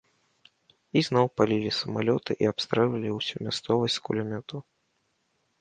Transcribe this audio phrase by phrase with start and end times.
[1.01, 4.59] І зноў палілі самалёты і абстрэльвалі ўсю мясцовасць з кулямётаў.